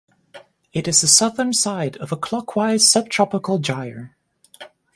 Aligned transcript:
It 0.73 0.87
is 0.87 1.01
the 1.01 1.05
southern 1.07 1.53
side 1.53 1.95
of 1.97 2.11
a 2.11 2.17
clockwise 2.17 2.89
subtropical 2.91 3.59
gyre. 3.59 4.17